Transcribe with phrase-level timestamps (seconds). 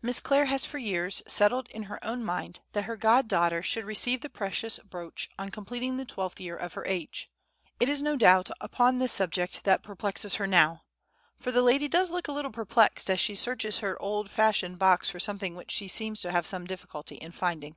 [0.00, 3.84] Miss Clare has for years settled in her own mind that her god daughter should
[3.84, 7.30] receive the precious brooch on completing the twelfth year of her age;
[7.78, 10.84] it is no doubt upon this subject that perplexes her now;
[11.38, 15.10] (for the lady does look a little perplexed as she searches her old fashioned box
[15.10, 17.76] for something which she seems to have some difficulty in finding).